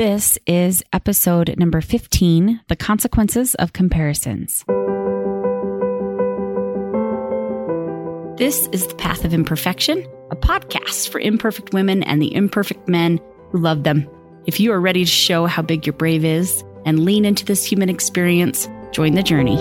[0.00, 4.64] This is episode number 15 The Consequences of Comparisons.
[8.38, 13.20] This is The Path of Imperfection, a podcast for imperfect women and the imperfect men
[13.50, 14.08] who love them.
[14.46, 17.62] If you are ready to show how big your brave is and lean into this
[17.62, 19.56] human experience, join the journey.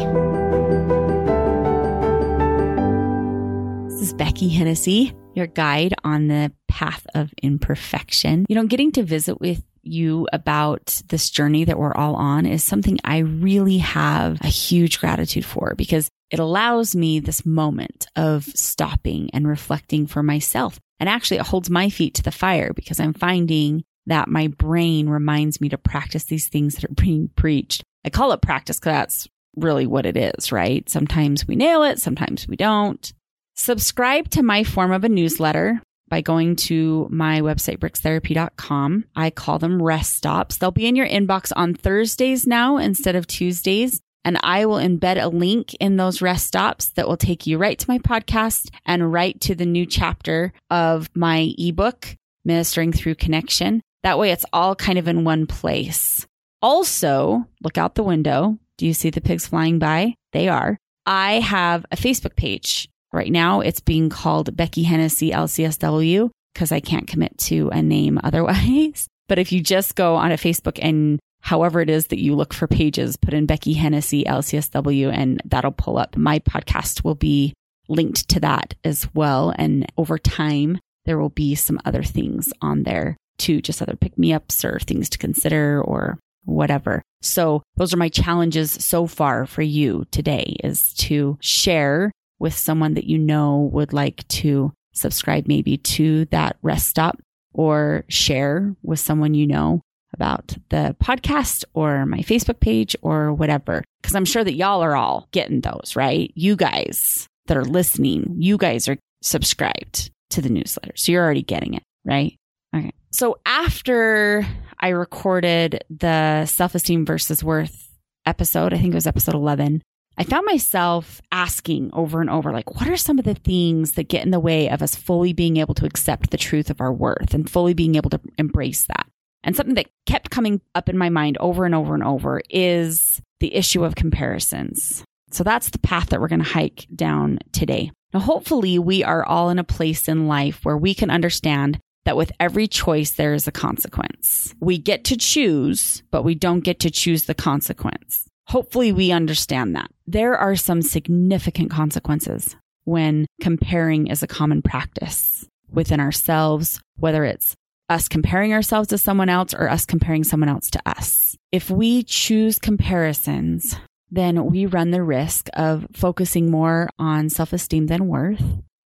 [3.90, 8.46] This is Becky Hennessy, your guide on the path of imperfection.
[8.48, 12.64] You know, getting to visit with you about this journey that we're all on is
[12.64, 18.44] something I really have a huge gratitude for because it allows me this moment of
[18.44, 20.80] stopping and reflecting for myself.
[21.00, 25.10] And actually, it holds my feet to the fire because I'm finding that my brain
[25.10, 27.84] reminds me to practice these things that are being preached.
[28.06, 30.88] I call it practice because that's really what it is, right?
[30.90, 33.12] Sometimes we nail it, sometimes we don't.
[33.56, 39.06] Subscribe to my form of a newsletter by going to my website, brickstherapy.com.
[39.16, 40.58] I call them rest stops.
[40.58, 44.02] They'll be in your inbox on Thursdays now instead of Tuesdays.
[44.26, 47.80] And I will embed a link in those rest stops that will take you right
[47.80, 53.82] to my podcast and right to the new chapter of my ebook, Ministering Through Connection.
[54.04, 56.28] That way it's all kind of in one place.
[56.62, 58.58] Also, look out the window.
[58.78, 60.16] Do you see the pigs flying by?
[60.34, 60.78] They are.
[61.06, 66.80] I have a Facebook page Right now, it's being called Becky Hennessy LCSW because I
[66.80, 69.08] can't commit to a name otherwise.
[69.28, 72.54] But if you just go on a Facebook and however it is that you look
[72.54, 76.18] for pages, put in Becky Hennessy LCSW and that'll pull up.
[76.18, 77.54] My podcast will be
[77.88, 79.54] linked to that as well.
[79.58, 84.18] And over time, there will be some other things on there too, just other pick
[84.18, 87.02] me ups or things to consider or whatever.
[87.22, 92.94] So those are my challenges so far for you today is to share with someone
[92.96, 97.20] that you know would like to subscribe maybe to that rest stop
[97.54, 99.82] or share with someone you know
[100.14, 103.84] about the podcast or my Facebook page or whatever.
[104.02, 106.32] Cause I'm sure that y'all are all getting those, right?
[106.36, 110.94] You guys that are listening, you guys are subscribed to the newsletter.
[110.96, 112.36] So you're already getting it, right?
[112.76, 112.92] Okay.
[113.12, 114.48] So after
[114.80, 117.90] I recorded the self esteem versus worth
[118.26, 119.82] episode, I think it was episode 11,
[120.20, 124.10] I found myself asking over and over, like, what are some of the things that
[124.10, 126.92] get in the way of us fully being able to accept the truth of our
[126.92, 129.08] worth and fully being able to embrace that?
[129.46, 133.22] And something that kept coming up in my mind over and over and over is
[133.40, 135.06] the issue of comparisons.
[135.32, 137.90] So that's the path that we're going to hike down today.
[138.14, 142.18] Now, hopefully, we are all in a place in life where we can understand that
[142.18, 144.54] with every choice, there is a consequence.
[144.60, 148.26] We get to choose, but we don't get to choose the consequence.
[148.50, 149.92] Hopefully we understand that.
[150.08, 157.54] There are some significant consequences when comparing is a common practice within ourselves, whether it's
[157.90, 161.36] us comparing ourselves to someone else or us comparing someone else to us.
[161.52, 163.76] If we choose comparisons,
[164.10, 168.42] then we run the risk of focusing more on self esteem than worth.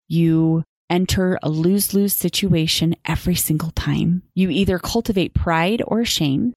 [0.09, 4.25] You enter a lose lose situation every single time.
[4.35, 6.53] You either cultivate pride or shame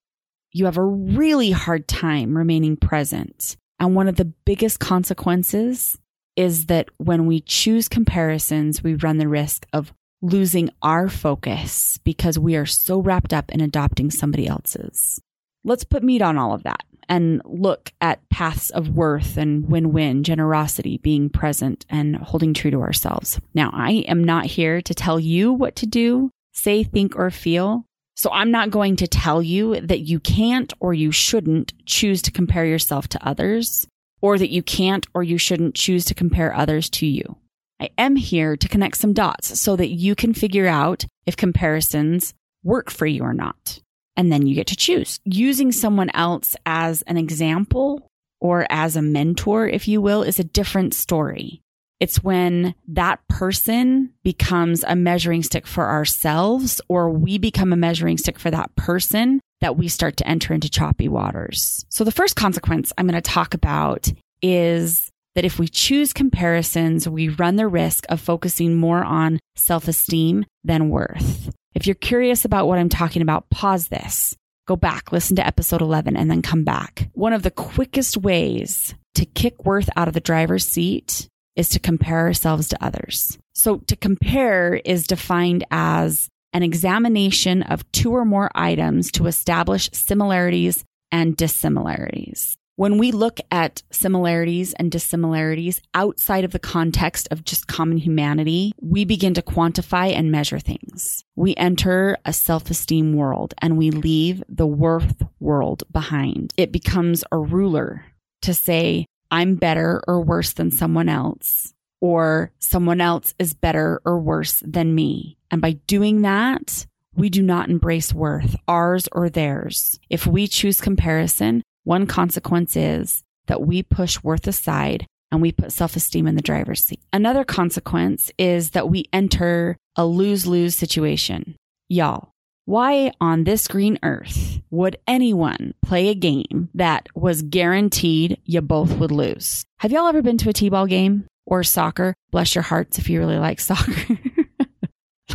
[0.56, 3.58] you have a really hard time remaining present.
[3.78, 5.98] And one of the biggest consequences
[6.34, 12.38] is that when we choose comparisons, we run the risk of losing our focus because
[12.38, 15.20] we are so wrapped up in adopting somebody else's.
[15.62, 19.92] Let's put meat on all of that and look at paths of worth and win
[19.92, 23.38] win, generosity, being present and holding true to ourselves.
[23.52, 27.84] Now, I am not here to tell you what to do, say, think, or feel.
[28.16, 32.32] So I'm not going to tell you that you can't or you shouldn't choose to
[32.32, 33.86] compare yourself to others
[34.22, 37.36] or that you can't or you shouldn't choose to compare others to you.
[37.78, 42.32] I am here to connect some dots so that you can figure out if comparisons
[42.64, 43.80] work for you or not.
[44.16, 48.08] And then you get to choose using someone else as an example
[48.40, 51.60] or as a mentor, if you will, is a different story.
[51.98, 58.18] It's when that person becomes a measuring stick for ourselves or we become a measuring
[58.18, 61.84] stick for that person that we start to enter into choppy waters.
[61.88, 64.12] So the first consequence I'm going to talk about
[64.42, 69.88] is that if we choose comparisons, we run the risk of focusing more on self
[69.88, 71.50] esteem than worth.
[71.74, 74.34] If you're curious about what I'm talking about, pause this,
[74.66, 77.08] go back, listen to episode 11, and then come back.
[77.12, 81.80] One of the quickest ways to kick worth out of the driver's seat is to
[81.80, 83.38] compare ourselves to others.
[83.54, 89.90] So to compare is defined as an examination of two or more items to establish
[89.92, 92.56] similarities and dissimilarities.
[92.76, 98.72] When we look at similarities and dissimilarities outside of the context of just common humanity,
[98.82, 101.24] we begin to quantify and measure things.
[101.34, 106.52] We enter a self esteem world and we leave the worth world behind.
[106.58, 108.04] It becomes a ruler
[108.42, 114.18] to say, I'm better or worse than someone else, or someone else is better or
[114.18, 115.36] worse than me.
[115.50, 119.98] And by doing that, we do not embrace worth, ours or theirs.
[120.10, 125.72] If we choose comparison, one consequence is that we push worth aside and we put
[125.72, 127.00] self esteem in the driver's seat.
[127.12, 131.56] Another consequence is that we enter a lose lose situation.
[131.88, 132.30] Y'all,
[132.66, 138.98] why on this green earth would anyone play a game that was guaranteed you both
[138.98, 139.64] would lose?
[139.78, 142.12] Have y'all ever been to a T ball game or soccer?
[142.32, 144.18] Bless your hearts if you really like soccer.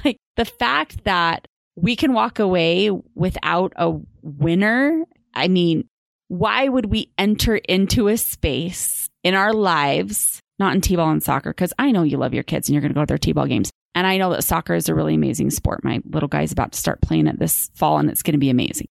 [0.04, 1.48] like the fact that
[1.78, 5.06] we can walk away without a winner.
[5.34, 5.88] I mean,
[6.28, 11.52] why would we enter into a space in our lives, not in T-ball and soccer?
[11.52, 13.48] Because I know you love your kids and you're going to go to their T-ball
[13.48, 13.72] games.
[13.94, 15.84] And I know that soccer is a really amazing sport.
[15.84, 18.50] My little guy's about to start playing it this fall and it's going to be
[18.50, 18.88] amazing.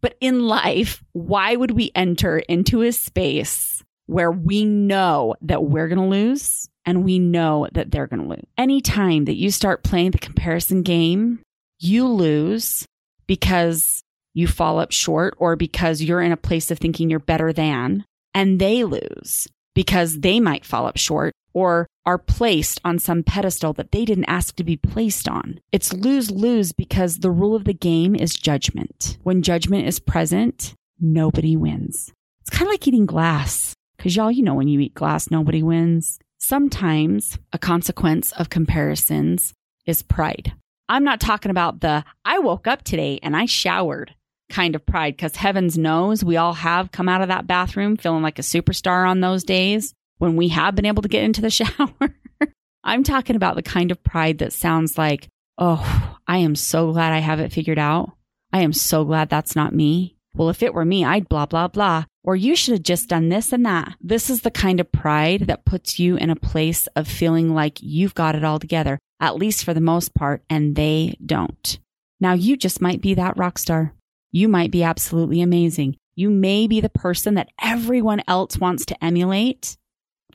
[0.00, 5.88] But in life, why would we enter into a space where we know that we're
[5.88, 8.44] going to lose and we know that they're going to lose?
[8.56, 11.40] Anytime that you start playing the comparison game,
[11.78, 12.86] you lose
[13.26, 14.02] because
[14.34, 18.04] you fall up short or because you're in a place of thinking you're better than,
[18.34, 23.72] and they lose because they might fall up short or are placed on some pedestal
[23.72, 25.60] that they didn't ask to be placed on.
[25.70, 29.16] It's lose lose because the rule of the game is judgment.
[29.22, 32.12] When judgment is present, nobody wins.
[32.40, 35.62] It's kind of like eating glass because y'all, you know, when you eat glass, nobody
[35.62, 36.18] wins.
[36.38, 39.54] Sometimes a consequence of comparisons
[39.86, 40.52] is pride.
[40.88, 44.16] I'm not talking about the I woke up today and I showered
[44.48, 48.24] kind of pride because heavens knows we all have come out of that bathroom feeling
[48.24, 51.50] like a superstar on those days when we have been able to get into the
[51.50, 52.14] shower.
[52.84, 55.28] I'm talking about the kind of pride that sounds like,
[55.58, 58.12] oh, I am so glad I have it figured out.
[58.52, 60.16] I am so glad that's not me.
[60.34, 62.04] Well, if it were me, I'd blah, blah, blah.
[62.22, 63.94] Or you should have just done this and that.
[64.00, 67.78] This is the kind of pride that puts you in a place of feeling like
[67.80, 71.78] you've got it all together, at least for the most part, and they don't.
[72.20, 73.94] Now you just might be that rock star.
[74.30, 75.96] You might be absolutely amazing.
[76.14, 79.76] You may be the person that everyone else wants to emulate.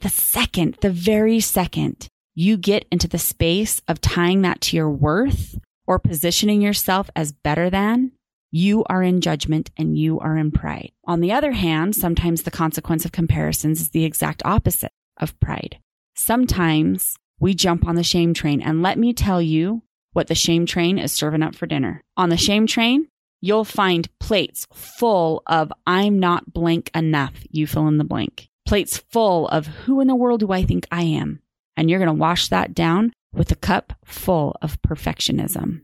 [0.01, 4.89] The second, the very second you get into the space of tying that to your
[4.89, 5.57] worth
[5.87, 8.11] or positioning yourself as better than,
[8.51, 10.91] you are in judgment and you are in pride.
[11.05, 15.79] On the other hand, sometimes the consequence of comparisons is the exact opposite of pride.
[16.15, 19.83] Sometimes we jump on the shame train and let me tell you
[20.13, 22.01] what the shame train is serving up for dinner.
[22.15, 23.07] On the shame train,
[23.41, 27.33] you'll find plates full of I'm not blank enough.
[27.49, 28.49] You fill in the blank.
[28.65, 31.41] Plates full of who in the world do I think I am?
[31.77, 35.81] And you're going to wash that down with a cup full of perfectionism.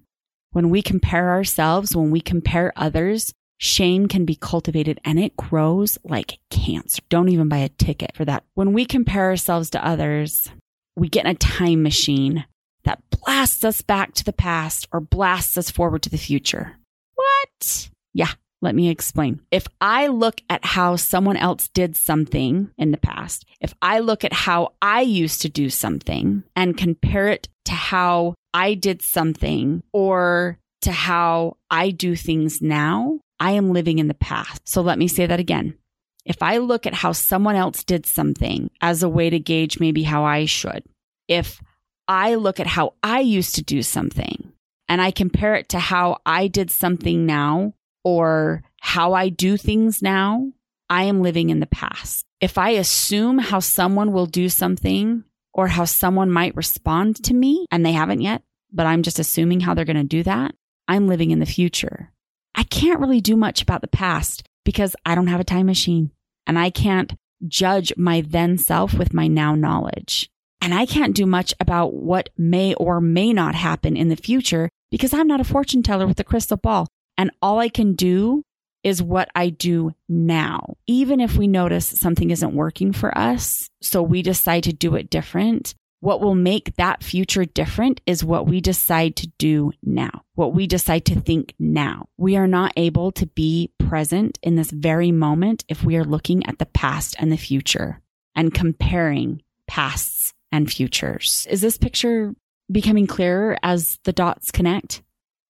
[0.52, 5.98] When we compare ourselves, when we compare others, shame can be cultivated and it grows
[6.04, 7.02] like cancer.
[7.10, 8.44] Don't even buy a ticket for that.
[8.56, 10.50] When we compare ourselves to others,
[10.96, 12.46] we get in a time machine
[12.84, 16.78] that blasts us back to the past or blasts us forward to the future.
[17.14, 17.90] What?
[18.14, 18.32] Yeah,
[18.62, 19.42] let me explain.
[19.50, 24.24] If I look at how someone else did something in the past, if I look
[24.24, 29.82] at how I used to do something and compare it to how I did something
[29.94, 34.68] or to how I do things now, I am living in the past.
[34.68, 35.76] So let me say that again.
[36.24, 40.04] If I look at how someone else did something as a way to gauge maybe
[40.04, 40.84] how I should,
[41.28, 41.60] if
[42.08, 44.52] I look at how I used to do something
[44.88, 50.02] and I compare it to how I did something now or how I do things
[50.02, 50.52] now,
[50.90, 52.26] I am living in the past.
[52.40, 57.66] If I assume how someone will do something or how someone might respond to me
[57.72, 60.56] and they haven't yet, but I'm just assuming how they're going to do that,
[60.88, 62.12] I'm living in the future.
[62.56, 66.12] I can't really do much about the past because I don't have a time machine
[66.46, 67.14] and I can't
[67.48, 70.30] judge my then self with my now knowledge.
[70.62, 74.70] And I can't do much about what may or may not happen in the future
[74.92, 76.88] because I'm not a fortune teller with a crystal ball.
[77.18, 78.44] And all I can do
[78.84, 80.76] is what I do now.
[80.88, 85.10] Even if we notice something isn't working for us, so we decide to do it
[85.10, 90.56] different, what will make that future different is what we decide to do now, what
[90.56, 92.08] we decide to think now.
[92.18, 96.44] We are not able to be present in this very moment if we are looking
[96.48, 98.02] at the past and the future
[98.36, 101.46] and comparing pasts and futures.
[101.52, 102.34] Is this picture
[102.72, 105.02] becoming clearer as the dots connect.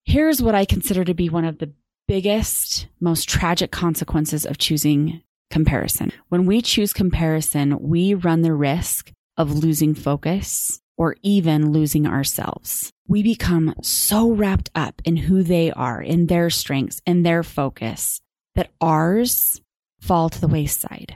[0.06, 1.72] Here's what I consider to be one of the
[2.08, 6.12] biggest, most tragic consequences of choosing comparison.
[6.30, 12.92] When we choose comparison, we run the risk of losing focus or even losing ourselves.
[13.08, 18.22] We become so wrapped up in who they are, in their strengths, in their focus,
[18.56, 19.62] that ours
[20.00, 21.16] fall to the wayside.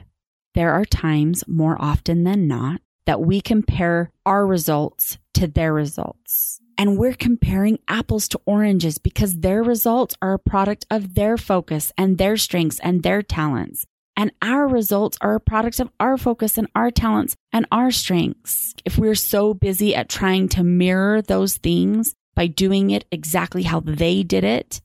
[0.54, 6.60] There are times, more often than not, that we compare our results to their results.
[6.78, 11.90] And we're comparing apples to oranges because their results are a product of their focus
[11.96, 13.86] and their strengths and their talents.
[14.16, 18.74] And our results are a product of our focus and our talents and our strengths.
[18.84, 23.80] If we're so busy at trying to mirror those things by doing it exactly how
[23.80, 24.80] they did it,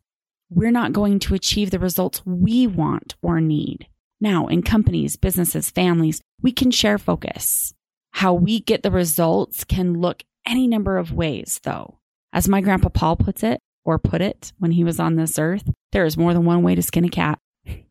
[0.49, 3.87] we're not going to achieve the results we want or need.
[4.19, 7.73] Now, in companies, businesses, families, we can share focus.
[8.11, 11.97] How we get the results can look any number of ways, though.
[12.33, 15.69] As my grandpa Paul puts it, or put it when he was on this earth,
[15.91, 17.39] there is more than one way to skin a cat.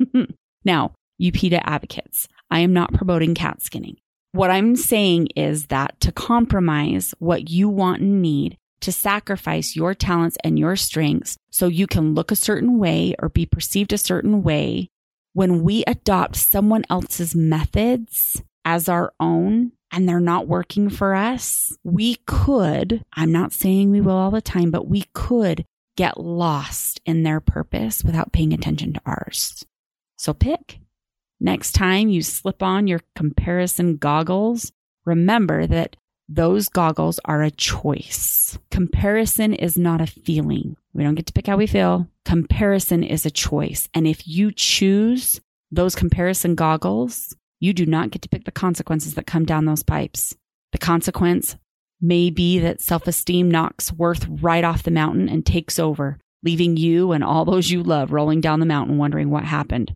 [0.64, 2.28] now, you PETA advocates.
[2.50, 3.96] I am not promoting cat skinning.
[4.32, 9.92] What I'm saying is that to compromise what you want and need, to sacrifice your
[9.94, 13.98] talents and your strengths so you can look a certain way or be perceived a
[13.98, 14.88] certain way,
[15.32, 21.76] when we adopt someone else's methods as our own and they're not working for us,
[21.84, 25.64] we could, I'm not saying we will all the time, but we could
[25.96, 29.64] get lost in their purpose without paying attention to ours.
[30.16, 30.78] So pick.
[31.40, 34.72] Next time you slip on your comparison goggles,
[35.04, 35.96] remember that
[36.28, 38.56] those goggles are a choice.
[38.70, 40.76] Comparison is not a feeling.
[40.92, 42.06] We don't get to pick how we feel.
[42.24, 43.88] Comparison is a choice.
[43.94, 45.40] And if you choose
[45.72, 49.82] those comparison goggles, you do not get to pick the consequences that come down those
[49.82, 50.34] pipes.
[50.72, 51.56] The consequence
[52.00, 56.76] may be that self esteem knocks worth right off the mountain and takes over, leaving
[56.76, 59.94] you and all those you love rolling down the mountain wondering what happened.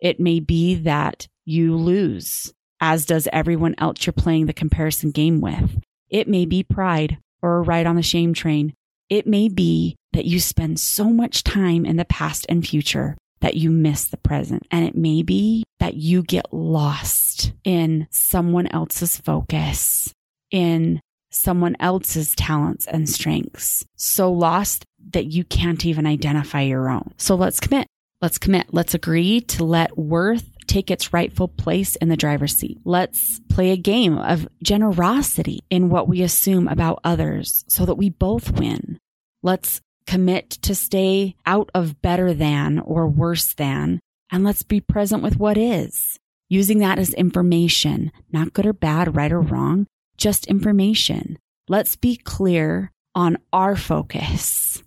[0.00, 5.40] It may be that you lose, as does everyone else you're playing the comparison game
[5.40, 5.80] with.
[6.08, 8.72] It may be pride or a ride on the shame train.
[9.08, 13.56] It may be that you spend so much time in the past and future that
[13.56, 14.66] you miss the present.
[14.70, 20.14] And it may be that you get lost in someone else's focus,
[20.50, 23.84] in someone else's talents and strengths.
[23.96, 27.12] So lost that you can't even identify your own.
[27.16, 27.86] So let's commit.
[28.20, 28.68] Let's commit.
[28.70, 32.78] Let's agree to let worth take its rightful place in the driver's seat.
[32.84, 38.10] Let's play a game of generosity in what we assume about others so that we
[38.10, 38.98] both win.
[39.42, 45.22] Let's commit to stay out of better than or worse than, and let's be present
[45.22, 46.18] with what is.
[46.48, 51.38] Using that as information, not good or bad, right or wrong, just information.
[51.68, 54.82] Let's be clear on our focus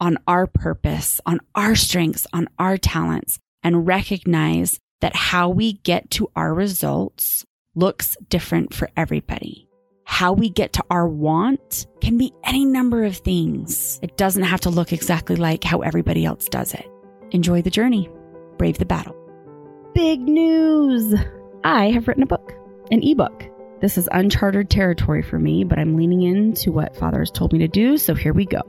[0.00, 6.10] on our purpose, on our strengths, on our talents, and recognize that how we get
[6.10, 9.69] to our results looks different for everybody.
[10.10, 13.98] How we get to our want can be any number of things.
[14.02, 16.86] It doesn't have to look exactly like how everybody else does it.
[17.30, 18.10] Enjoy the journey,
[18.58, 19.16] brave the battle.
[19.94, 21.14] Big news!
[21.64, 22.52] I have written a book,
[22.90, 23.44] an ebook.
[23.80, 27.60] This is uncharted territory for me, but I'm leaning into what Father has told me
[27.60, 28.62] to do, so here we go.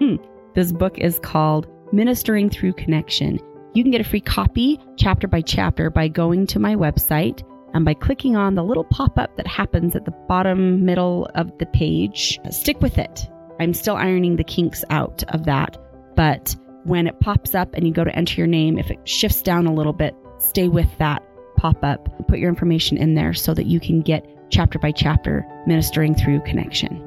[0.54, 3.38] This book is called Ministering Through Connection.
[3.74, 7.84] You can get a free copy chapter by chapter by going to my website and
[7.84, 11.66] by clicking on the little pop up that happens at the bottom middle of the
[11.66, 12.40] page.
[12.50, 13.28] Stick with it.
[13.60, 15.76] I'm still ironing the kinks out of that,
[16.14, 19.42] but when it pops up and you go to enter your name, if it shifts
[19.42, 21.22] down a little bit, stay with that
[21.56, 22.08] pop up.
[22.28, 26.40] Put your information in there so that you can get chapter by chapter ministering through
[26.42, 27.04] connection.